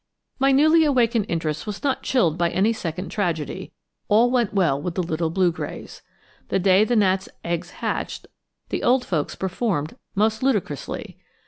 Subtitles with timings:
[0.39, 3.71] My newly awakened interest was not chilled by any second tragedy;
[4.07, 6.01] all went well with the little blue grays.
[6.49, 8.25] The day the gnat's eggs hatched,
[8.69, 11.19] the old folks performed most ludicrously.